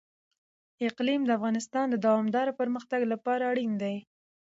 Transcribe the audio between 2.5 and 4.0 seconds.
پرمختګ لپاره اړین دي.